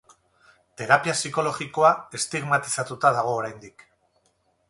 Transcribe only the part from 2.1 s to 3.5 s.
estigmatizatuta dago